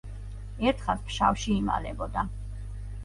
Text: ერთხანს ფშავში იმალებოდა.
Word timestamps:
ერთხანს 0.69 1.03
ფშავში 1.11 1.53
იმალებოდა. 1.59 2.25